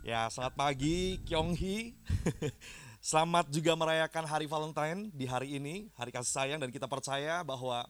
[0.00, 1.92] Ya, selamat pagi Kyonghi.
[3.04, 7.84] selamat juga merayakan hari Valentine di hari ini, hari kasih sayang dan kita percaya bahwa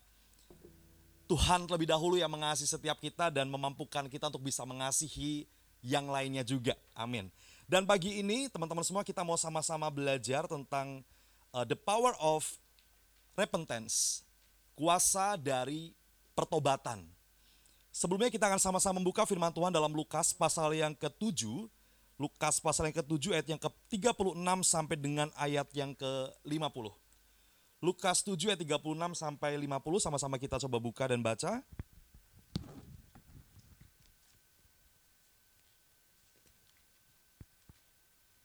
[1.30, 5.46] Tuhan terlebih dahulu yang mengasihi setiap kita dan memampukan kita untuk bisa mengasihi
[5.86, 6.74] yang lainnya juga.
[6.98, 7.30] Amin.
[7.70, 11.06] Dan pagi ini teman-teman semua kita mau sama-sama belajar tentang
[11.54, 12.42] uh, the power of
[13.38, 14.26] repentance.
[14.74, 15.94] Kuasa dari
[16.34, 17.06] pertobatan.
[17.94, 21.70] Sebelumnya kita akan sama-sama membuka firman Tuhan dalam Lukas pasal yang ke-7.
[22.20, 26.92] Lukas pasal yang ke-7 ayat yang ke-36 sampai dengan ayat yang ke-50.
[27.80, 31.64] Lukas 7 ayat 36 sampai 50 sama-sama kita coba buka dan baca.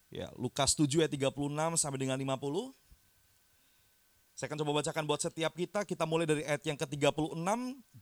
[0.07, 2.71] Ya, Lukas 7 ayat 36 sampai dengan 50.
[4.39, 5.83] Saya akan coba bacakan buat setiap kita.
[5.83, 7.35] Kita mulai dari ayat yang ke-36.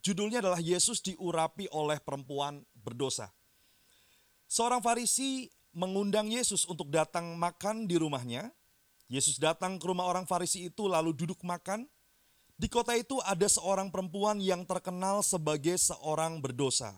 [0.06, 3.34] Judulnya adalah Yesus diurapi oleh perempuan berdosa.
[4.46, 8.54] Seorang Farisi mengundang Yesus untuk datang makan di rumahnya.
[9.10, 11.90] Yesus datang ke rumah orang Farisi itu lalu duduk makan.
[12.54, 16.94] Di kota itu ada seorang perempuan yang terkenal sebagai seorang berdosa.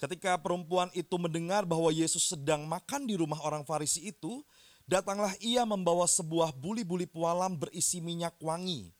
[0.00, 4.42] Ketika perempuan itu mendengar bahwa Yesus sedang makan di rumah orang Farisi itu,
[4.88, 8.90] datanglah ia membawa sebuah buli-buli pualam berisi minyak wangi.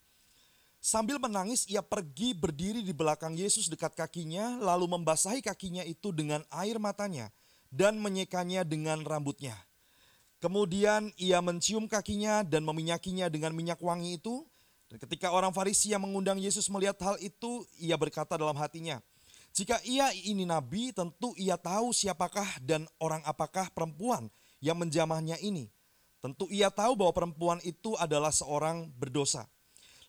[0.79, 6.45] Sambil menangis, ia pergi berdiri di belakang Yesus dekat kakinya, lalu membasahi kakinya itu dengan
[6.53, 7.33] air matanya
[7.73, 9.57] dan menyekanya dengan rambutnya.
[10.45, 14.45] Kemudian ia mencium kakinya dan meminyakinya dengan minyak wangi itu.
[14.93, 19.01] Dan ketika orang Farisi yang mengundang Yesus melihat hal itu, ia berkata dalam hatinya,
[19.57, 24.29] "Jika ia ini nabi, tentu ia tahu siapakah dan orang apakah perempuan
[24.61, 25.73] yang menjamahnya ini.
[26.21, 29.49] Tentu ia tahu bahwa perempuan itu adalah seorang berdosa."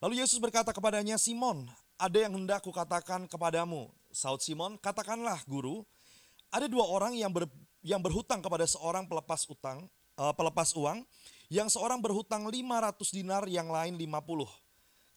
[0.03, 5.87] Lalu Yesus berkata kepadanya, "Simon, ada yang hendak kukatakan kepadamu." Saud Simon, "Katakanlah, Guru."
[6.53, 7.49] Ada dua orang yang ber,
[7.81, 9.89] yang berhutang kepada seorang pelepas utang,
[10.21, 11.01] uh, pelepas uang,
[11.49, 14.13] yang seorang berhutang 500 dinar, yang lain 50.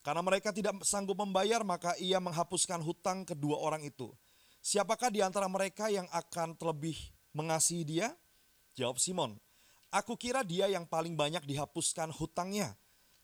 [0.00, 4.08] Karena mereka tidak sanggup membayar, maka ia menghapuskan hutang kedua orang itu.
[4.64, 6.96] Siapakah di antara mereka yang akan terlebih
[7.36, 8.08] mengasihi dia?
[8.72, 9.36] Jawab Simon,
[9.92, 12.72] aku kira dia yang paling banyak dihapuskan hutangnya.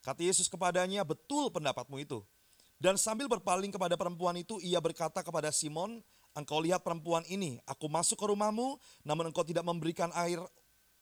[0.05, 2.21] Kata Yesus kepadanya, betul pendapatmu itu.
[2.83, 7.89] Dan sambil berpaling kepada perempuan itu, ia berkata kepada Simon, engkau lihat perempuan ini, aku
[7.89, 10.41] masuk ke rumahmu, namun engkau tidak memberikan air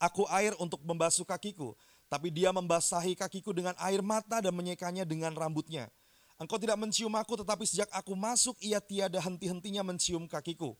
[0.00, 1.76] aku air untuk membasuh kakiku,
[2.08, 5.92] tapi dia membasahi kakiku dengan air mata dan menyekanya dengan rambutnya.
[6.40, 10.72] Engkau tidak mencium aku, tetapi sejak aku masuk, ia tiada henti-hentinya mencium kakiku.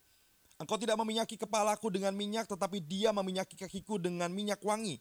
[0.57, 4.97] Engkau tidak meminyaki kepalaku dengan minyak, tetapi dia meminyaki kakiku dengan minyak wangi.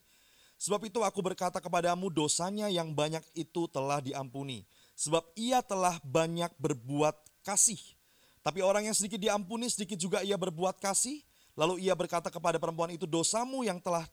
[0.59, 4.67] Sebab itu aku berkata kepadamu dosanya yang banyak itu telah diampuni.
[4.99, 7.15] Sebab ia telah banyak berbuat
[7.47, 7.79] kasih.
[8.39, 11.19] Tapi orang yang sedikit diampuni, sedikit juga ia berbuat kasih.
[11.59, 14.07] Lalu ia berkata kepada perempuan itu, dosamu yang telah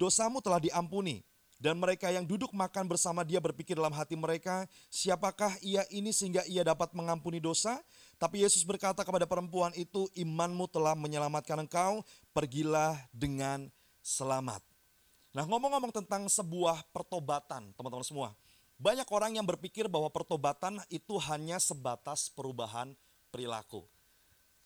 [0.00, 1.20] dosamu telah diampuni.
[1.60, 6.40] Dan mereka yang duduk makan bersama dia berpikir dalam hati mereka, siapakah ia ini sehingga
[6.48, 7.76] ia dapat mengampuni dosa?
[8.16, 12.00] Tapi Yesus berkata kepada perempuan itu, imanmu telah menyelamatkan engkau,
[12.32, 13.68] pergilah dengan
[14.00, 14.64] selamat.
[15.36, 18.28] Nah ngomong-ngomong tentang sebuah pertobatan teman-teman semua.
[18.80, 22.96] Banyak orang yang berpikir bahwa pertobatan itu hanya sebatas perubahan
[23.30, 23.86] perilaku.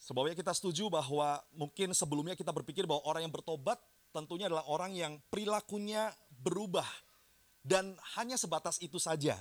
[0.01, 3.81] Sebabnya kita setuju bahwa mungkin sebelumnya kita berpikir bahwa orang yang bertobat
[4.13, 6.87] tentunya adalah orang yang perilakunya berubah.
[7.65, 9.41] Dan hanya sebatas itu saja.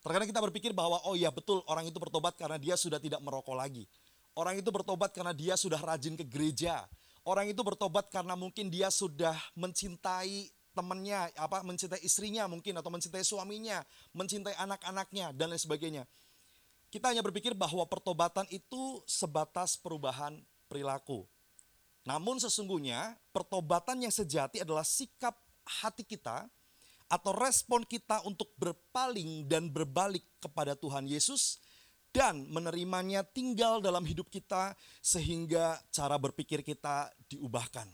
[0.00, 3.52] Terkadang kita berpikir bahwa oh ya betul orang itu bertobat karena dia sudah tidak merokok
[3.52, 3.84] lagi.
[4.32, 6.88] Orang itu bertobat karena dia sudah rajin ke gereja.
[7.20, 13.20] Orang itu bertobat karena mungkin dia sudah mencintai temannya, apa mencintai istrinya mungkin atau mencintai
[13.20, 13.84] suaminya,
[14.16, 16.08] mencintai anak-anaknya dan lain sebagainya.
[16.90, 21.22] Kita hanya berpikir bahwa pertobatan itu sebatas perubahan perilaku.
[22.02, 26.50] Namun sesungguhnya pertobatan yang sejati adalah sikap hati kita
[27.06, 31.62] atau respon kita untuk berpaling dan berbalik kepada Tuhan Yesus
[32.10, 37.86] dan menerimanya tinggal dalam hidup kita sehingga cara berpikir kita diubahkan.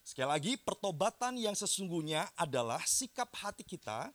[0.00, 4.08] Sekali lagi, pertobatan yang sesungguhnya adalah sikap hati kita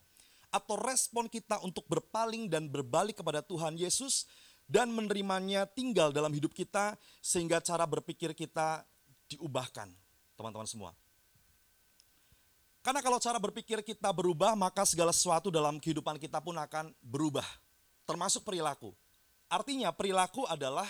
[0.57, 4.25] atau respon kita untuk berpaling dan berbalik kepada Tuhan Yesus
[4.65, 8.83] dan menerimanya tinggal dalam hidup kita sehingga cara berpikir kita
[9.31, 9.87] diubahkan,
[10.35, 10.91] teman-teman semua.
[12.83, 17.43] Karena kalau cara berpikir kita berubah, maka segala sesuatu dalam kehidupan kita pun akan berubah.
[18.07, 18.95] Termasuk perilaku.
[19.51, 20.87] Artinya perilaku adalah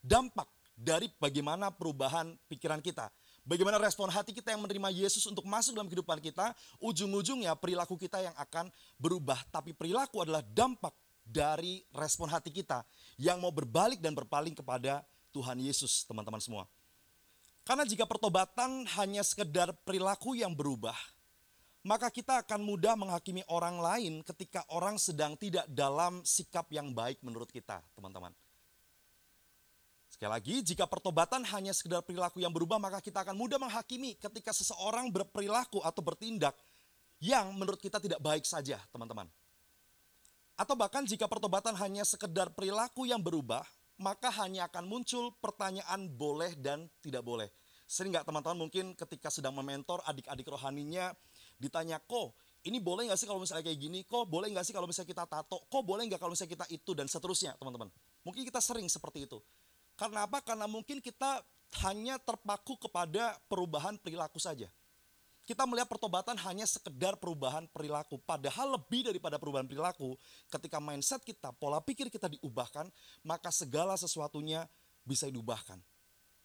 [0.00, 3.12] dampak dari bagaimana perubahan pikiran kita.
[3.44, 8.24] Bagaimana respon hati kita yang menerima Yesus untuk masuk dalam kehidupan kita, ujung-ujungnya perilaku kita
[8.24, 9.36] yang akan berubah.
[9.52, 12.88] Tapi perilaku adalah dampak dari respon hati kita
[13.20, 16.64] yang mau berbalik dan berpaling kepada Tuhan Yesus, teman-teman semua.
[17.68, 20.96] Karena jika pertobatan hanya sekedar perilaku yang berubah,
[21.84, 27.20] maka kita akan mudah menghakimi orang lain ketika orang sedang tidak dalam sikap yang baik
[27.20, 28.32] menurut kita, teman-teman.
[30.14, 34.54] Sekali lagi, jika pertobatan hanya sekedar perilaku yang berubah, maka kita akan mudah menghakimi ketika
[34.54, 36.54] seseorang berperilaku atau bertindak
[37.18, 39.26] yang menurut kita tidak baik saja, teman-teman.
[40.54, 43.66] Atau bahkan jika pertobatan hanya sekedar perilaku yang berubah,
[43.98, 47.50] maka hanya akan muncul pertanyaan boleh dan tidak boleh.
[47.90, 51.10] Sering nggak teman-teman mungkin ketika sedang mementor adik-adik rohaninya
[51.58, 54.06] ditanya, kok ini boleh nggak sih kalau misalnya kayak gini?
[54.06, 55.66] Kok boleh nggak sih kalau misalnya kita tato?
[55.66, 57.90] Kok boleh nggak kalau misalnya kita itu dan seterusnya teman-teman.
[58.22, 59.42] Mungkin kita sering seperti itu.
[59.94, 60.42] Karena apa?
[60.42, 61.42] Karena mungkin kita
[61.82, 64.70] hanya terpaku kepada perubahan perilaku saja.
[65.44, 68.16] Kita melihat pertobatan hanya sekedar perubahan perilaku.
[68.24, 70.16] Padahal lebih daripada perubahan perilaku,
[70.48, 72.88] ketika mindset kita, pola pikir kita diubahkan,
[73.20, 74.64] maka segala sesuatunya
[75.04, 75.76] bisa diubahkan.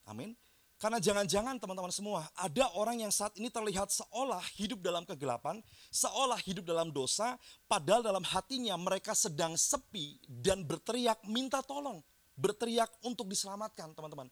[0.04, 0.36] Amin.
[0.80, 5.60] Karena jangan-jangan teman-teman semua, ada orang yang saat ini terlihat seolah hidup dalam kegelapan,
[5.92, 7.36] seolah hidup dalam dosa,
[7.68, 12.00] padahal dalam hatinya mereka sedang sepi dan berteriak minta tolong
[12.40, 14.32] berteriak untuk diselamatkan teman-teman.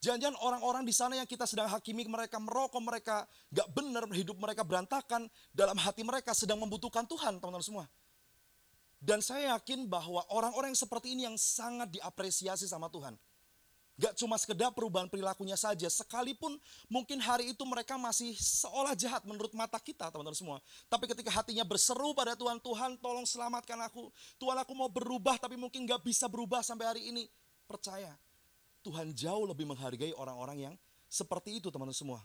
[0.00, 4.60] Jangan-jangan orang-orang di sana yang kita sedang hakimi mereka merokok, mereka gak benar, hidup mereka
[4.60, 7.86] berantakan, dalam hati mereka sedang membutuhkan Tuhan teman-teman semua.
[9.00, 13.16] Dan saya yakin bahwa orang-orang yang seperti ini yang sangat diapresiasi sama Tuhan.
[13.94, 16.58] Gak cuma sekedar perubahan perilakunya saja, sekalipun
[16.90, 20.58] mungkin hari itu mereka masih seolah jahat menurut mata kita teman-teman semua.
[20.90, 24.10] Tapi ketika hatinya berseru pada Tuhan, Tuhan tolong selamatkan aku.
[24.42, 27.30] Tuhan aku mau berubah tapi mungkin gak bisa berubah sampai hari ini.
[27.70, 28.10] Percaya,
[28.82, 30.74] Tuhan jauh lebih menghargai orang-orang yang
[31.06, 32.20] seperti itu teman-teman semua.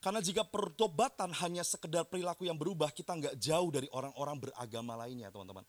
[0.00, 5.28] Karena jika pertobatan hanya sekedar perilaku yang berubah, kita nggak jauh dari orang-orang beragama lainnya
[5.28, 5.66] teman-teman.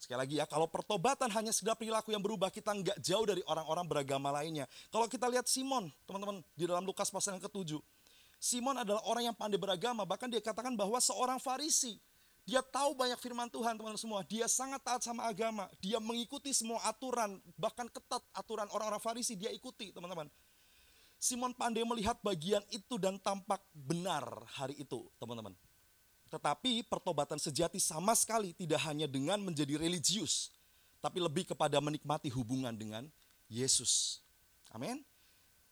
[0.00, 3.84] Sekali lagi ya, kalau pertobatan hanya sekedar perilaku yang berubah, kita nggak jauh dari orang-orang
[3.84, 4.64] beragama lainnya.
[4.88, 7.84] Kalau kita lihat Simon, teman-teman, di dalam Lukas pasal yang ketujuh.
[8.40, 12.00] Simon adalah orang yang pandai beragama, bahkan dia katakan bahwa seorang farisi.
[12.48, 14.24] Dia tahu banyak firman Tuhan teman-teman semua.
[14.24, 15.68] Dia sangat taat sama agama.
[15.84, 20.26] Dia mengikuti semua aturan, bahkan ketat aturan orang-orang Farisi dia ikuti teman-teman.
[21.20, 24.24] Simon pandai melihat bagian itu dan tampak benar
[24.56, 25.52] hari itu teman-teman.
[26.30, 30.54] Tetapi pertobatan sejati sama sekali tidak hanya dengan menjadi religius,
[31.02, 33.10] tapi lebih kepada menikmati hubungan dengan
[33.50, 34.22] Yesus.
[34.70, 35.02] Amin.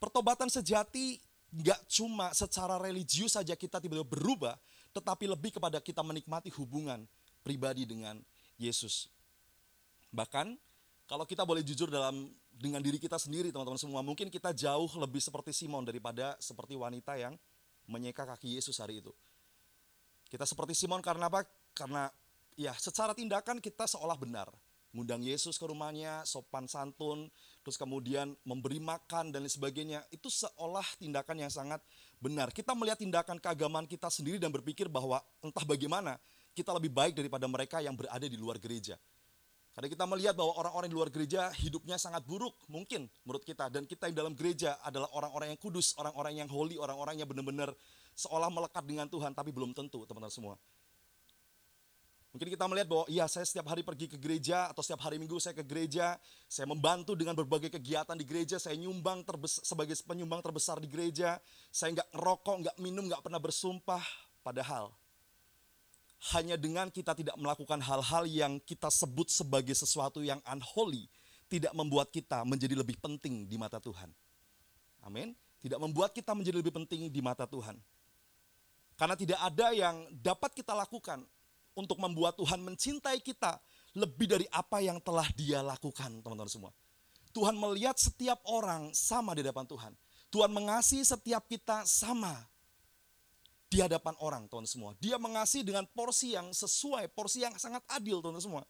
[0.02, 1.22] Pertobatan sejati
[1.54, 4.58] nggak cuma secara religius saja kita tiba-tiba berubah,
[4.90, 7.06] tetapi lebih kepada kita menikmati hubungan
[7.46, 8.18] pribadi dengan
[8.58, 9.06] Yesus.
[10.10, 10.58] Bahkan
[11.06, 15.22] kalau kita boleh jujur dalam dengan diri kita sendiri teman-teman semua, mungkin kita jauh lebih
[15.22, 17.38] seperti Simon daripada seperti wanita yang
[17.86, 19.14] menyeka kaki Yesus hari itu.
[20.28, 21.44] Kita seperti Simon karena apa?
[21.72, 22.12] Karena
[22.52, 24.52] ya secara tindakan kita seolah benar.
[24.92, 27.28] Ngundang Yesus ke rumahnya, sopan santun,
[27.60, 30.00] terus kemudian memberi makan dan lain sebagainya.
[30.08, 31.84] Itu seolah tindakan yang sangat
[32.20, 32.48] benar.
[32.52, 36.16] Kita melihat tindakan keagamaan kita sendiri dan berpikir bahwa entah bagaimana
[36.56, 38.96] kita lebih baik daripada mereka yang berada di luar gereja.
[39.78, 43.70] Karena kita melihat bahwa orang-orang di luar gereja hidupnya sangat buruk mungkin menurut kita.
[43.70, 47.70] Dan kita yang dalam gereja adalah orang-orang yang kudus, orang-orang yang holy, orang-orang yang benar-benar
[48.18, 49.30] seolah melekat dengan Tuhan.
[49.30, 50.58] Tapi belum tentu teman-teman semua.
[52.28, 55.40] Mungkin kita melihat bahwa iya saya setiap hari pergi ke gereja atau setiap hari minggu
[55.40, 60.44] saya ke gereja, saya membantu dengan berbagai kegiatan di gereja, saya nyumbang terbesar, sebagai penyumbang
[60.44, 61.40] terbesar di gereja,
[61.72, 64.04] saya nggak ngerokok, nggak minum, nggak pernah bersumpah.
[64.44, 64.92] Padahal
[66.36, 71.08] hanya dengan kita tidak melakukan hal-hal yang kita sebut sebagai sesuatu yang unholy,
[71.48, 74.12] tidak membuat kita menjadi lebih penting di mata Tuhan.
[75.00, 75.32] Amin.
[75.64, 77.80] Tidak membuat kita menjadi lebih penting di mata Tuhan.
[78.98, 81.22] Karena tidak ada yang dapat kita lakukan
[81.78, 83.62] untuk membuat Tuhan mencintai kita
[83.94, 86.72] lebih dari apa yang telah dia lakukan teman-teman semua.
[87.30, 89.92] Tuhan melihat setiap orang sama di hadapan Tuhan.
[90.28, 92.34] Tuhan mengasihi setiap kita sama
[93.70, 94.98] di hadapan orang teman semua.
[94.98, 98.66] Dia mengasihi dengan porsi yang sesuai, porsi yang sangat adil teman semua.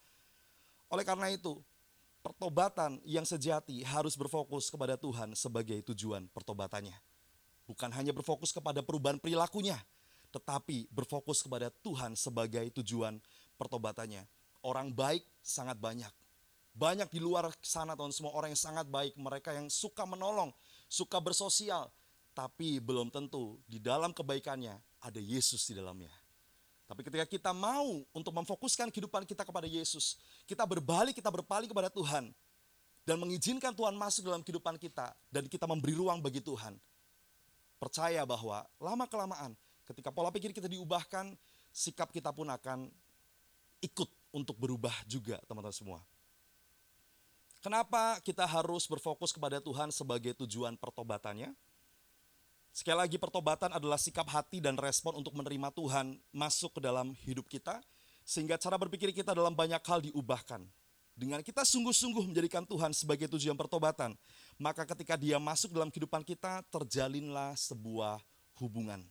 [0.93, 1.57] Oleh karena itu,
[2.21, 6.95] pertobatan yang sejati harus berfokus kepada Tuhan sebagai tujuan pertobatannya.
[7.65, 9.81] Bukan hanya berfokus kepada perubahan perilakunya,
[10.29, 13.17] tetapi berfokus kepada Tuhan sebagai tujuan
[13.57, 14.25] pertobatannya.
[14.61, 16.11] Orang baik sangat banyak.
[16.79, 20.55] Banyak di luar sana teman semua orang yang sangat baik, mereka yang suka menolong,
[20.87, 21.91] suka bersosial,
[22.39, 26.13] tapi belum tentu di dalam kebaikannya ada Yesus di dalamnya.
[26.89, 30.17] Tapi ketika kita mau untuk memfokuskan kehidupan kita kepada Yesus,
[30.47, 32.31] kita berbalik, kita berpaling kepada Tuhan,
[33.05, 36.79] dan mengizinkan Tuhan masuk dalam kehidupan kita, dan kita memberi ruang bagi Tuhan,
[37.77, 39.53] percaya bahwa lama-kelamaan
[39.89, 41.33] ketika pola pikir kita diubahkan,
[41.73, 42.93] sikap kita pun akan
[43.81, 46.01] ikut untuk berubah juga teman-teman semua.
[47.59, 51.51] Kenapa kita harus berfokus kepada Tuhan sebagai tujuan pertobatannya?
[52.71, 57.51] Sekali lagi pertobatan adalah sikap hati dan respon untuk menerima Tuhan masuk ke dalam hidup
[57.51, 57.83] kita.
[58.23, 60.63] Sehingga cara berpikir kita dalam banyak hal diubahkan.
[61.19, 64.15] Dengan kita sungguh-sungguh menjadikan Tuhan sebagai tujuan pertobatan.
[64.55, 68.23] Maka ketika dia masuk dalam kehidupan kita terjalinlah sebuah
[68.63, 69.03] hubungan.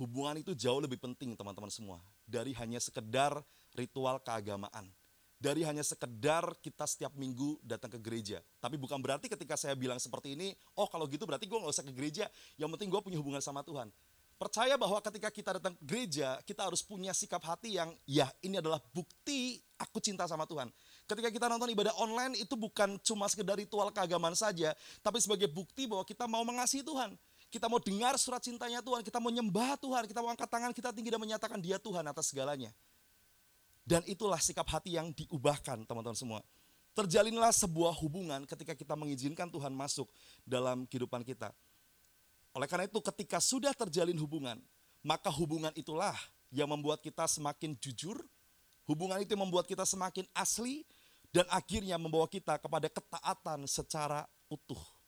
[0.00, 2.00] Hubungan itu jauh lebih penting teman-teman semua.
[2.24, 3.36] Dari hanya sekedar
[3.76, 4.88] ritual keagamaan
[5.40, 8.44] dari hanya sekedar kita setiap minggu datang ke gereja.
[8.60, 11.86] Tapi bukan berarti ketika saya bilang seperti ini, oh kalau gitu berarti gue gak usah
[11.88, 12.28] ke gereja,
[12.60, 13.88] yang penting gue punya hubungan sama Tuhan.
[14.36, 18.60] Percaya bahwa ketika kita datang ke gereja, kita harus punya sikap hati yang, ya ini
[18.60, 20.68] adalah bukti aku cinta sama Tuhan.
[21.08, 25.88] Ketika kita nonton ibadah online itu bukan cuma sekedar ritual keagamaan saja, tapi sebagai bukti
[25.88, 27.16] bahwa kita mau mengasihi Tuhan.
[27.50, 30.94] Kita mau dengar surat cintanya Tuhan, kita mau nyembah Tuhan, kita mau angkat tangan kita
[30.94, 32.70] tinggi dan menyatakan dia Tuhan atas segalanya.
[33.82, 36.40] Dan itulah sikap hati yang diubahkan teman-teman semua.
[36.94, 40.06] Terjalinlah sebuah hubungan ketika kita mengizinkan Tuhan masuk
[40.46, 41.50] dalam kehidupan kita.
[42.54, 44.62] Oleh karena itu ketika sudah terjalin hubungan,
[45.02, 46.14] maka hubungan itulah
[46.54, 48.18] yang membuat kita semakin jujur,
[48.86, 50.86] hubungan itu membuat kita semakin asli,
[51.30, 54.99] dan akhirnya membawa kita kepada ketaatan secara utuh.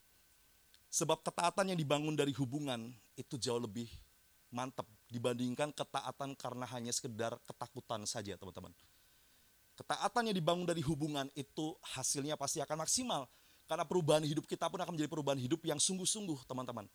[0.93, 3.89] Sebab ketaatan yang dibangun dari hubungan itu jauh lebih
[4.53, 8.69] mantap dibandingkan ketaatan karena hanya sekedar ketakutan saja teman-teman.
[9.73, 13.25] Ketaatan yang dibangun dari hubungan itu hasilnya pasti akan maksimal.
[13.65, 16.85] Karena perubahan hidup kita pun akan menjadi perubahan hidup yang sungguh-sungguh teman-teman.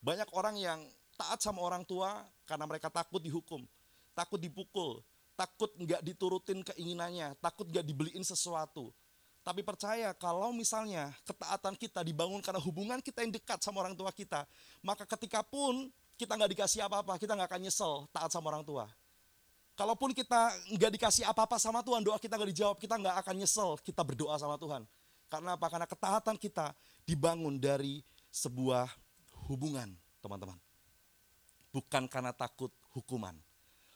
[0.00, 0.80] Banyak orang yang
[1.20, 3.68] taat sama orang tua karena mereka takut dihukum,
[4.16, 5.04] takut dipukul,
[5.36, 8.96] takut nggak diturutin keinginannya, takut nggak dibeliin sesuatu.
[9.46, 14.10] Tapi percaya kalau misalnya ketaatan kita dibangun karena hubungan kita yang dekat sama orang tua
[14.10, 14.42] kita,
[14.82, 15.86] maka ketika pun
[16.18, 18.90] kita nggak dikasih apa-apa, kita nggak akan nyesel taat sama orang tua.
[19.78, 23.78] Kalaupun kita nggak dikasih apa-apa sama Tuhan, doa kita nggak dijawab, kita nggak akan nyesel
[23.86, 24.82] kita berdoa sama Tuhan.
[25.30, 25.66] Karena apa?
[25.70, 26.74] Karena ketaatan kita
[27.06, 28.02] dibangun dari
[28.34, 28.90] sebuah
[29.46, 30.58] hubungan, teman-teman.
[31.70, 33.38] Bukan karena takut hukuman.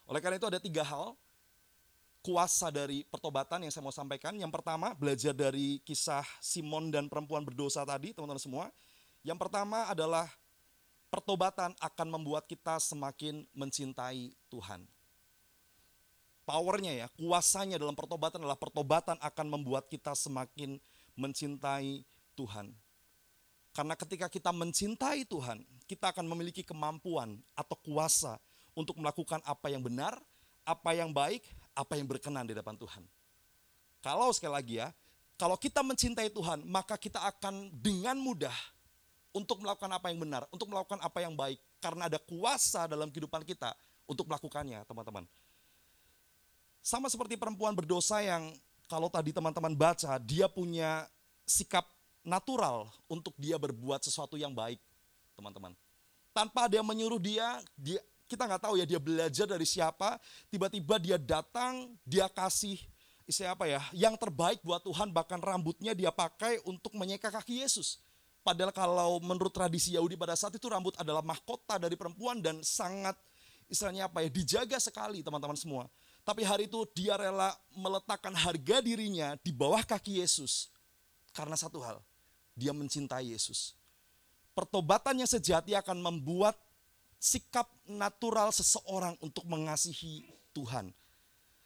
[0.07, 1.19] Oleh karena itu ada tiga hal
[2.21, 4.37] kuasa dari pertobatan yang saya mau sampaikan.
[4.37, 8.67] Yang pertama, belajar dari kisah Simon dan perempuan berdosa tadi, teman-teman semua.
[9.25, 10.29] Yang pertama adalah
[11.13, 14.85] pertobatan akan membuat kita semakin mencintai Tuhan.
[16.45, 20.81] Powernya ya, kuasanya dalam pertobatan adalah pertobatan akan membuat kita semakin
[21.15, 22.03] mencintai
[22.35, 22.73] Tuhan.
[23.71, 28.35] Karena ketika kita mencintai Tuhan, kita akan memiliki kemampuan atau kuasa
[28.75, 30.19] untuk melakukan apa yang benar,
[30.67, 31.47] apa yang baik,
[31.81, 33.03] apa yang berkenan di depan Tuhan.
[34.05, 34.93] Kalau sekali lagi ya,
[35.41, 38.55] kalau kita mencintai Tuhan, maka kita akan dengan mudah
[39.33, 41.57] untuk melakukan apa yang benar, untuk melakukan apa yang baik.
[41.81, 43.73] Karena ada kuasa dalam kehidupan kita
[44.05, 45.25] untuk melakukannya, teman-teman.
[46.85, 48.53] Sama seperti perempuan berdosa yang
[48.85, 51.09] kalau tadi teman-teman baca, dia punya
[51.49, 51.89] sikap
[52.21, 54.81] natural untuk dia berbuat sesuatu yang baik,
[55.39, 55.73] teman-teman.
[56.37, 61.03] Tanpa ada yang menyuruh dia, dia kita nggak tahu ya dia belajar dari siapa, tiba-tiba
[61.03, 62.79] dia datang, dia kasih
[63.27, 67.99] isi apa ya, yang terbaik buat Tuhan, bahkan rambutnya dia pakai untuk menyeka kaki Yesus.
[68.47, 73.19] Padahal kalau menurut tradisi Yahudi pada saat itu rambut adalah mahkota dari perempuan dan sangat
[73.69, 75.85] istilahnya apa ya dijaga sekali teman-teman semua.
[76.25, 80.71] Tapi hari itu dia rela meletakkan harga dirinya di bawah kaki Yesus.
[81.31, 82.03] Karena satu hal,
[82.57, 83.77] dia mencintai Yesus.
[84.57, 86.59] Pertobatan yang sejati akan membuat
[87.21, 90.25] sikap natural seseorang untuk mengasihi
[90.57, 90.89] Tuhan.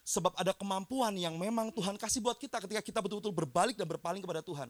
[0.05, 4.21] Sebab ada kemampuan yang memang Tuhan kasih buat kita ketika kita betul-betul berbalik dan berpaling
[4.21, 4.69] kepada Tuhan.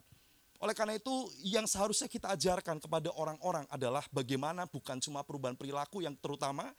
[0.63, 1.11] Oleh karena itu,
[1.43, 6.71] yang seharusnya kita ajarkan kepada orang-orang adalah bagaimana bukan cuma perubahan perilaku yang terutama,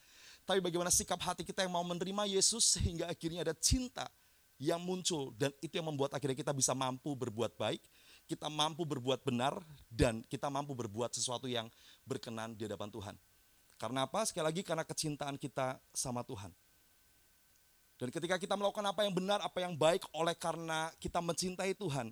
[0.48, 4.08] tapi bagaimana sikap hati kita yang mau menerima Yesus sehingga akhirnya ada cinta
[4.56, 7.84] yang muncul dan itu yang membuat akhirnya kita bisa mampu berbuat baik,
[8.32, 9.60] kita mampu berbuat benar
[9.92, 11.68] dan kita mampu berbuat sesuatu yang
[12.08, 13.16] berkenan di hadapan Tuhan.
[13.76, 14.24] Karena apa?
[14.24, 16.52] Sekali lagi karena kecintaan kita sama Tuhan.
[17.96, 22.12] Dan ketika kita melakukan apa yang benar, apa yang baik oleh karena kita mencintai Tuhan,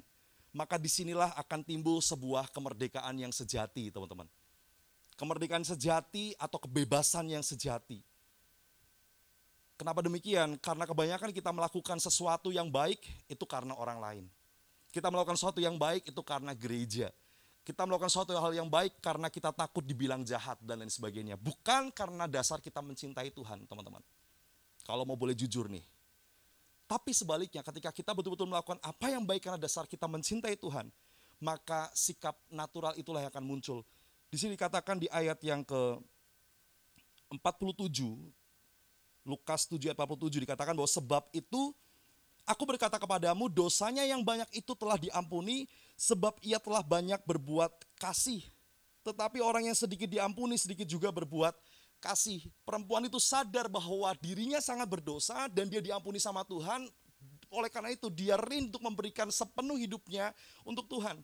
[0.55, 4.27] maka di sinilah akan timbul sebuah kemerdekaan yang sejati, teman-teman.
[5.19, 7.99] Kemerdekaan sejati atau kebebasan yang sejati.
[9.75, 10.55] Kenapa demikian?
[10.61, 14.25] Karena kebanyakan kita melakukan sesuatu yang baik itu karena orang lain.
[14.93, 17.09] Kita melakukan sesuatu yang baik itu karena gereja.
[17.63, 21.39] Kita melakukan suatu hal yang baik karena kita takut dibilang jahat dan lain sebagainya.
[21.39, 24.03] Bukan karena dasar kita mencintai Tuhan, teman-teman.
[24.83, 25.83] Kalau mau boleh jujur nih.
[26.83, 30.91] Tapi sebaliknya ketika kita betul-betul melakukan apa yang baik karena dasar kita mencintai Tuhan,
[31.39, 33.79] maka sikap natural itulah yang akan muncul.
[34.27, 35.81] Di sini dikatakan di ayat yang ke
[37.31, 37.87] 47,
[39.23, 41.71] Lukas 7 ayat 47 dikatakan bahwa sebab itu
[42.43, 45.63] Aku berkata kepadamu, dosanya yang banyak itu telah diampuni,
[45.97, 48.43] sebab ia telah banyak berbuat kasih.
[49.03, 51.53] Tetapi orang yang sedikit diampuni, sedikit juga berbuat
[51.99, 52.47] kasih.
[52.63, 56.87] Perempuan itu sadar bahwa dirinya sangat berdosa dan dia diampuni sama Tuhan.
[57.53, 60.33] Oleh karena itu dia rindu memberikan sepenuh hidupnya
[60.65, 61.21] untuk Tuhan.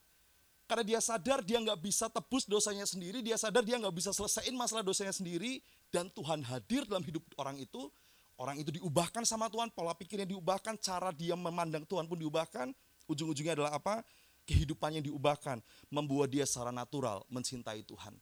[0.69, 4.53] Karena dia sadar dia nggak bisa tebus dosanya sendiri, dia sadar dia nggak bisa selesaiin
[4.53, 7.89] masalah dosanya sendiri, dan Tuhan hadir dalam hidup orang itu,
[8.39, 12.71] Orang itu diubahkan sama Tuhan, pola pikirnya diubahkan, cara dia memandang Tuhan pun diubahkan.
[13.11, 13.99] Ujung-ujungnya adalah apa?
[14.49, 15.61] Kehidupannya diubahkan,
[15.93, 18.17] membuat dia secara natural mencintai Tuhan.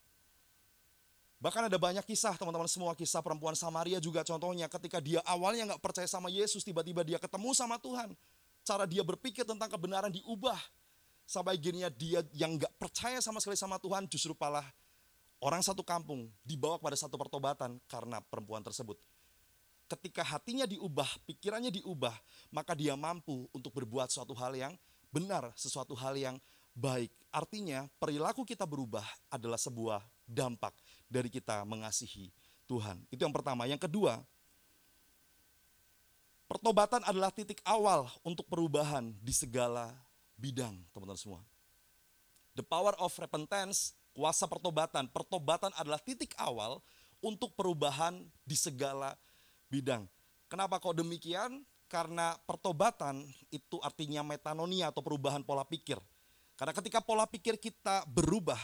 [1.39, 5.79] Bahkan ada banyak kisah teman-teman semua kisah perempuan Samaria juga contohnya ketika dia awalnya nggak
[5.79, 8.11] percaya sama Yesus tiba-tiba dia ketemu sama Tuhan.
[8.67, 10.59] Cara dia berpikir tentang kebenaran diubah.
[11.23, 14.67] Sampai akhirnya dia yang nggak percaya sama sekali sama Tuhan justru malah
[15.39, 18.99] orang satu kampung dibawa pada satu pertobatan karena perempuan tersebut
[19.87, 22.11] ketika hatinya diubah, pikirannya diubah,
[22.51, 24.73] maka dia mampu untuk berbuat suatu hal yang
[25.09, 26.35] benar, sesuatu hal yang
[26.77, 27.09] baik.
[27.33, 30.75] Artinya, perilaku kita berubah adalah sebuah dampak
[31.09, 32.29] dari kita mengasihi
[32.67, 33.01] Tuhan.
[33.09, 33.65] Itu yang pertama.
[33.65, 34.21] Yang kedua,
[36.45, 39.95] pertobatan adalah titik awal untuk perubahan di segala
[40.37, 41.41] bidang, teman-teman semua.
[42.53, 45.05] The power of repentance, kuasa pertobatan.
[45.09, 46.81] Pertobatan adalah titik awal
[47.21, 49.13] untuk perubahan di segala
[49.69, 50.09] bidang.
[50.47, 51.61] Kenapa kok demikian?
[51.87, 55.95] Karena pertobatan itu artinya metanonia atau perubahan pola pikir.
[56.59, 58.59] Karena ketika pola pikir kita berubah,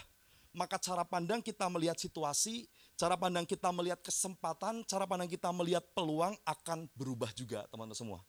[0.54, 5.82] maka cara pandang kita melihat situasi, cara pandang kita melihat kesempatan, cara pandang kita melihat
[5.98, 8.20] peluang akan berubah juga teman-teman semua.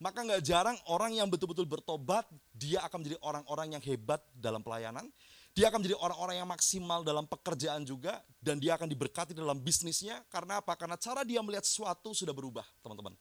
[0.00, 2.24] Maka nggak jarang orang yang betul-betul bertobat,
[2.56, 5.04] dia akan menjadi orang-orang yang hebat dalam pelayanan,
[5.52, 10.24] dia akan menjadi orang-orang yang maksimal dalam pekerjaan juga dan dia akan diberkati dalam bisnisnya
[10.32, 10.72] karena apa?
[10.80, 13.12] Karena cara dia melihat sesuatu sudah berubah, teman-teman.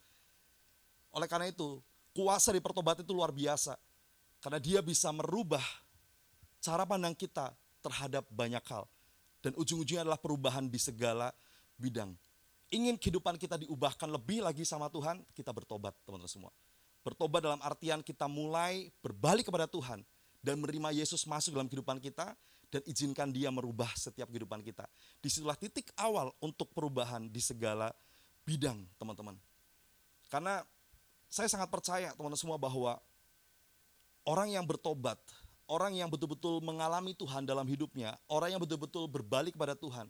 [1.14, 1.82] Oleh karena itu,
[2.14, 3.78] kuasa di pertobatan itu luar biasa.
[4.40, 5.64] Karena dia bisa merubah
[6.64, 7.52] cara pandang kita
[7.84, 8.88] terhadap banyak hal.
[9.40, 11.32] Dan ujung-ujungnya adalah perubahan di segala
[11.80, 12.12] bidang.
[12.70, 16.52] Ingin kehidupan kita diubahkan lebih lagi sama Tuhan, kita bertobat teman-teman semua.
[17.02, 20.04] Bertobat dalam artian kita mulai berbalik kepada Tuhan
[20.44, 22.36] dan menerima Yesus masuk dalam kehidupan kita
[22.70, 24.86] dan izinkan dia merubah setiap kehidupan kita.
[25.18, 27.90] Di situlah titik awal untuk perubahan di segala
[28.46, 29.34] bidang, teman-teman.
[30.30, 30.62] Karena
[31.30, 32.98] saya sangat percaya teman-teman semua bahwa
[34.26, 35.22] orang yang bertobat,
[35.70, 40.10] orang yang betul-betul mengalami Tuhan dalam hidupnya, orang yang betul-betul berbalik kepada Tuhan,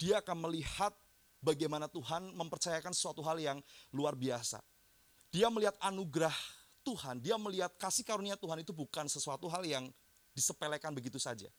[0.00, 0.96] dia akan melihat
[1.44, 3.58] bagaimana Tuhan mempercayakan suatu hal yang
[3.92, 4.64] luar biasa.
[5.28, 6.34] Dia melihat anugerah
[6.80, 9.84] Tuhan, dia melihat kasih karunia Tuhan itu bukan sesuatu hal yang
[10.32, 11.52] disepelekan begitu saja.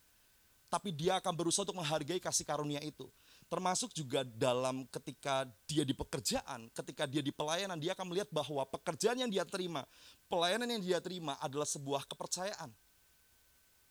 [0.65, 3.05] Tapi dia akan berusaha untuk menghargai kasih karunia itu.
[3.45, 8.65] Termasuk juga dalam ketika dia di pekerjaan, ketika dia di pelayanan, dia akan melihat bahwa
[8.65, 9.85] pekerjaan yang dia terima,
[10.25, 12.73] pelayanan yang dia terima adalah sebuah kepercayaan.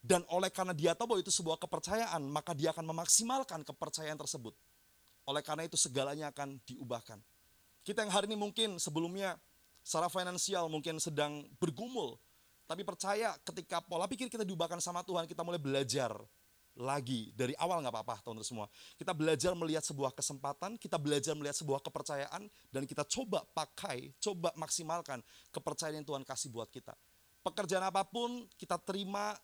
[0.05, 4.53] Dan oleh karena dia tahu bahwa itu sebuah kepercayaan, maka dia akan memaksimalkan kepercayaan tersebut.
[5.25, 7.17] Oleh karena itu segalanya akan diubahkan.
[7.87, 9.41] Kita yang hari ini mungkin sebelumnya
[9.81, 12.21] secara finansial mungkin sedang bergumul.
[12.69, 16.13] Tapi percaya ketika pola pikir kita diubahkan sama Tuhan, kita mulai belajar
[16.75, 18.67] lagi dari awal nggak apa-apa teman-teman semua.
[18.99, 24.51] Kita belajar melihat sebuah kesempatan, kita belajar melihat sebuah kepercayaan, dan kita coba pakai, coba
[24.59, 25.23] maksimalkan
[25.55, 26.95] kepercayaan yang Tuhan kasih buat kita.
[27.45, 29.37] Pekerjaan apa pun kita terima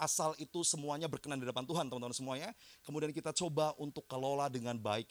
[0.00, 2.50] asal itu semuanya berkenan di depan Tuhan teman-teman semuanya.
[2.84, 5.08] Kemudian kita coba untuk kelola dengan baik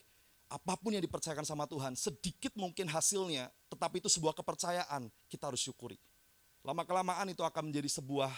[0.50, 5.62] apa pun yang dipercayakan sama Tuhan, sedikit mungkin hasilnya, tetapi itu sebuah kepercayaan, kita harus
[5.62, 6.02] syukuri.
[6.66, 8.34] Lama-kelamaan itu akan menjadi sebuah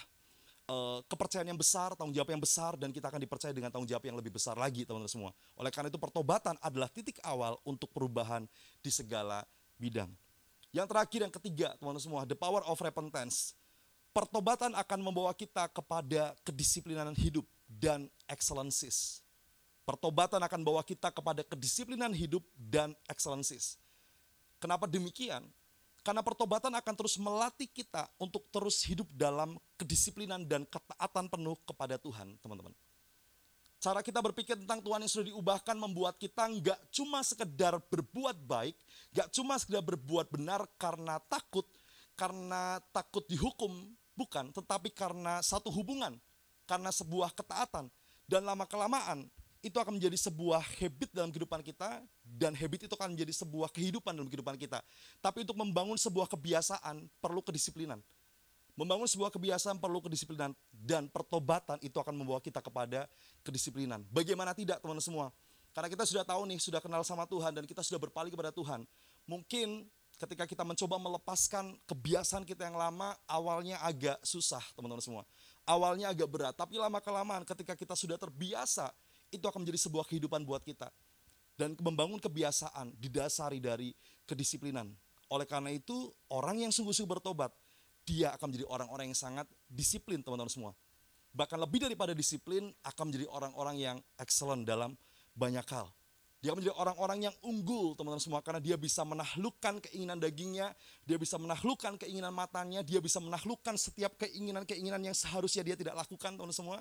[0.71, 4.07] uh, kepercayaan yang besar, tanggung jawab yang besar, dan kita akan dipercaya dengan tanggung jawab
[4.07, 5.31] yang lebih besar lagi, teman-teman semua.
[5.60, 8.47] Oleh karena itu pertobatan adalah titik awal untuk perubahan
[8.79, 9.43] di segala
[9.75, 10.07] bidang.
[10.71, 13.51] Yang terakhir, yang ketiga, teman-teman semua, the power of repentance.
[14.15, 19.23] Pertobatan akan membawa kita kepada kedisiplinan hidup dan excellences
[19.81, 23.81] Pertobatan akan bawa kita kepada kedisiplinan hidup dan excellences.
[24.62, 25.41] Kenapa demikian?
[26.01, 32.01] Karena pertobatan akan terus melatih kita untuk terus hidup dalam kedisiplinan dan ketaatan penuh kepada
[32.01, 32.73] Tuhan, teman-teman.
[33.81, 38.77] Cara kita berpikir tentang Tuhan yang sudah diubahkan membuat kita nggak cuma sekedar berbuat baik,
[39.13, 41.65] nggak cuma sekedar berbuat benar karena takut,
[42.13, 46.17] karena takut dihukum, bukan, tetapi karena satu hubungan
[46.69, 47.89] karena sebuah ketaatan.
[48.29, 49.27] Dan lama-kelamaan
[49.62, 54.17] itu akan menjadi sebuah habit dalam kehidupan kita dan habit itu akan menjadi sebuah kehidupan
[54.17, 54.82] dalam kehidupan kita.
[55.21, 58.02] Tapi untuk membangun sebuah kebiasaan perlu kedisiplinan.
[58.74, 63.06] Membangun sebuah kebiasaan perlu kedisiplinan dan pertobatan itu akan membawa kita kepada
[63.45, 64.02] kedisiplinan.
[64.10, 65.28] Bagaimana tidak teman-teman semua?
[65.71, 68.84] Karena kita sudah tahu nih, sudah kenal sama Tuhan dan kita sudah berpaling kepada Tuhan.
[69.30, 69.86] Mungkin
[70.19, 75.24] ketika kita mencoba melepaskan kebiasaan kita yang lama, awalnya agak susah teman-teman semua.
[75.65, 78.93] Awalnya agak berat, tapi lama-kelamaan ketika kita sudah terbiasa,
[79.31, 80.91] itu akan menjadi sebuah kehidupan buat kita.
[81.55, 83.95] Dan membangun kebiasaan didasari dari
[84.27, 84.91] kedisiplinan.
[85.31, 87.55] Oleh karena itu, orang yang sungguh-sungguh bertobat,
[88.03, 90.71] dia akan menjadi orang-orang yang sangat disiplin teman-teman semua.
[91.31, 94.99] Bahkan lebih daripada disiplin, akan menjadi orang-orang yang excellent dalam
[95.31, 95.87] banyak hal.
[96.41, 100.73] Dia menjadi orang-orang yang unggul teman-teman semua karena dia bisa menaklukkan keinginan dagingnya,
[101.05, 106.33] dia bisa menaklukkan keinginan matanya, dia bisa menaklukkan setiap keinginan-keinginan yang seharusnya dia tidak lakukan
[106.33, 106.77] teman-teman semua.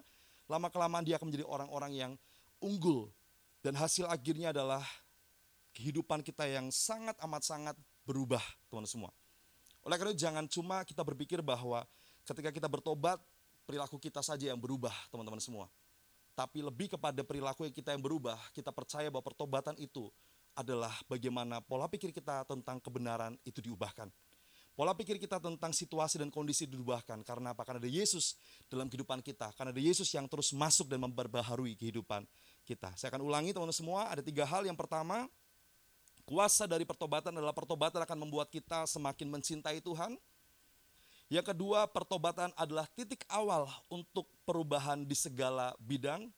[0.49, 2.13] Lama kelamaan dia akan menjadi orang-orang yang
[2.61, 3.09] unggul
[3.65, 4.85] dan hasil akhirnya adalah
[5.75, 9.11] kehidupan kita yang sangat amat sangat berubah teman-teman semua.
[9.81, 11.89] Oleh karena itu jangan cuma kita berpikir bahwa
[12.29, 13.19] ketika kita bertobat
[13.65, 15.67] perilaku kita saja yang berubah teman-teman semua
[16.41, 18.41] tapi lebih kepada perilaku yang kita yang berubah.
[18.57, 20.09] Kita percaya bahwa pertobatan itu
[20.57, 24.09] adalah bagaimana pola pikir kita tentang kebenaran itu diubahkan.
[24.73, 27.21] Pola pikir kita tentang situasi dan kondisi diubahkan.
[27.29, 27.69] Karena apa?
[27.69, 28.41] Karena ada Yesus
[28.73, 29.53] dalam kehidupan kita.
[29.53, 32.25] Karena ada Yesus yang terus masuk dan memperbaharui kehidupan
[32.71, 32.95] kita.
[32.95, 34.07] Saya akan ulangi teman-teman semua.
[34.07, 34.63] Ada tiga hal.
[34.63, 35.27] Yang pertama,
[36.23, 40.15] kuasa dari pertobatan adalah pertobatan akan membuat kita semakin mencintai Tuhan.
[41.27, 46.31] Yang kedua, pertobatan adalah titik awal untuk perubahan di segala bidang.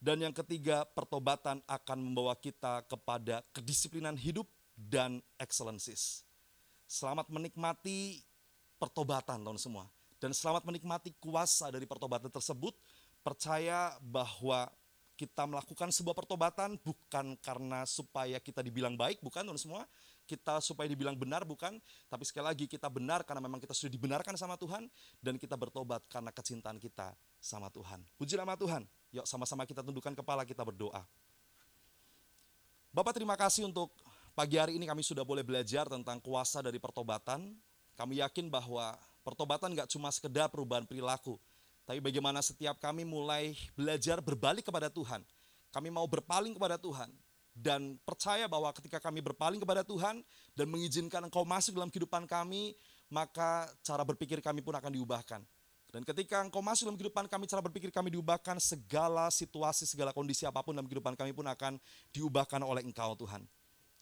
[0.00, 6.22] Dan yang ketiga, pertobatan akan membawa kita kepada kedisiplinan hidup dan excellences.
[6.88, 8.24] Selamat menikmati
[8.80, 9.84] pertobatan tahun semua.
[10.20, 12.76] Dan selamat menikmati kuasa dari pertobatan tersebut.
[13.24, 14.70] Percaya bahwa
[15.18, 19.82] kita melakukan sebuah pertobatan bukan karena supaya kita dibilang baik, bukan teman semua,
[20.30, 24.38] kita supaya dibilang benar bukan, tapi sekali lagi kita benar karena memang kita sudah dibenarkan
[24.38, 24.86] sama Tuhan
[25.18, 28.06] dan kita bertobat karena kecintaan kita sama Tuhan.
[28.14, 28.86] Puji nama Tuhan.
[29.10, 31.02] Yuk sama-sama kita tundukkan kepala kita berdoa.
[32.94, 33.90] Bapak terima kasih untuk
[34.38, 37.58] pagi hari ini kami sudah boleh belajar tentang kuasa dari pertobatan.
[37.98, 38.94] Kami yakin bahwa
[39.26, 41.34] pertobatan gak cuma sekedar perubahan perilaku,
[41.88, 45.24] tapi bagaimana setiap kami mulai belajar berbalik kepada Tuhan.
[45.72, 47.08] Kami mau berpaling kepada Tuhan
[47.56, 50.20] dan percaya bahwa ketika kami berpaling kepada Tuhan
[50.52, 52.76] dan mengizinkan Engkau masuk dalam kehidupan kami,
[53.08, 55.40] maka cara berpikir kami pun akan diubahkan.
[55.88, 60.44] Dan ketika Engkau masuk dalam kehidupan kami, cara berpikir kami diubahkan, segala situasi, segala kondisi
[60.44, 61.80] apa pun dalam kehidupan kami pun akan
[62.12, 63.48] diubahkan oleh Engkau Tuhan.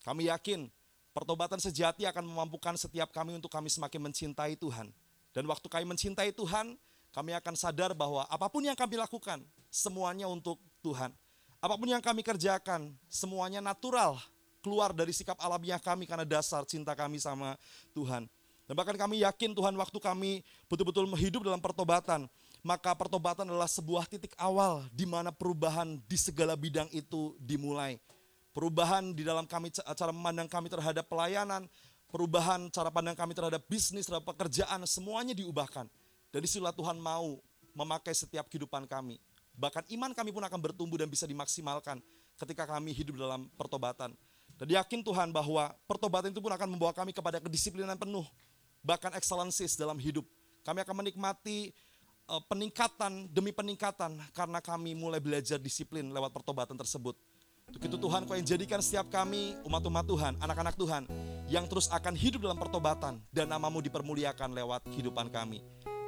[0.03, 0.66] Kami yakin
[1.14, 4.90] pertobatan sejati akan memampukan setiap kami untuk kami semakin mencintai Tuhan.
[5.31, 6.75] Dan waktu kami mencintai Tuhan,
[7.16, 9.40] kami akan sadar bahwa apa pun yang kami lakukan,
[9.72, 11.16] semuanya untuk Tuhan
[11.64, 14.20] Apa pun yang kami kerjakan, semuanya natural,
[14.61, 17.57] keluar dari sikap alamiah kami karena dasar cinta kami sama
[17.96, 18.29] Tuhan.
[18.68, 22.29] Dan bahkan kami yakin Tuhan waktu kami betul-betul hidup dalam pertobatan,
[22.61, 27.96] maka pertobatan adalah sebuah titik awal di mana perubahan di segala bidang itu dimulai.
[28.52, 31.70] Perubahan di dalam kami cara memandang kami terhadap pelayanan,
[32.12, 35.88] perubahan cara pandang kami terhadap bisnis, terhadap pekerjaan, semuanya diubahkan.
[36.37, 37.40] Dan di situlah Tuhan mau
[37.72, 39.16] memakai setiap kehidupan kami.
[39.57, 41.96] Bahkan iman kami pun akan bertumbuh dan bisa dimaksimalkan
[42.37, 44.12] ketika kami hidup dalam pertobatan.
[44.61, 48.29] Dan yakin Tuhan bahwa pertobatan itu pun akan membawa kami kepada kedisiplinan penuh.
[48.85, 50.29] Bahkan excellencies dalam hidup.
[50.61, 51.72] Kami akan menikmati
[52.29, 57.16] uh, peningkatan demi peningkatan karena kami mulai belajar disiplin lewat pertobatan tersebut.
[57.64, 61.09] Untuk itu Tuhan kau yang jadikan setiap kami umat-umat Tuhan, anak-anak Tuhan
[61.49, 65.64] yang terus akan hidup dalam pertobatan dan namamu dipermuliakan lewat kehidupan kami.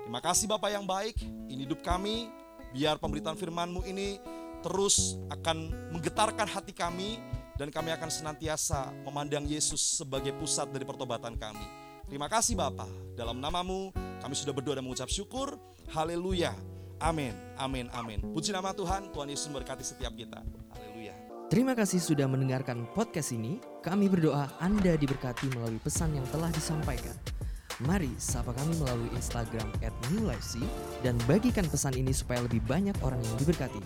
[0.08, 1.20] Terima kasih Bapak yang baik,
[1.52, 2.32] ini hidup kami,
[2.72, 4.20] Biar pemberitaan firman-Mu ini
[4.60, 7.16] terus akan menggetarkan hati kami
[7.56, 11.64] dan kami akan senantiasa memandang Yesus sebagai pusat dari pertobatan kami.
[12.08, 12.84] Terima kasih Bapa.
[13.16, 15.56] Dalam namamu kami sudah berdoa dan mengucap syukur.
[15.92, 16.52] Haleluya.
[17.00, 17.32] Amin.
[17.56, 17.88] Amin.
[17.94, 18.20] Amin.
[18.34, 19.08] Puji nama Tuhan.
[19.14, 20.44] Tuhan Yesus memberkati setiap kita.
[20.74, 21.14] Haleluya.
[21.48, 23.62] Terima kasih sudah mendengarkan podcast ini.
[23.80, 27.37] Kami berdoa Anda diberkati melalui pesan yang telah disampaikan.
[27.86, 29.94] Mari sapa kami melalui Instagram at
[31.06, 33.78] dan bagikan pesan ini supaya lebih banyak orang yang diberkati.